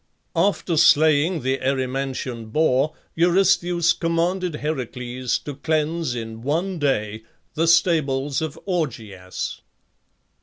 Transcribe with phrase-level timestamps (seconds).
[0.35, 7.21] After slaying the Erymantian boar Eurystheus commanded Heracles to cleanse in one day
[7.53, 9.61] the stables of Augeas.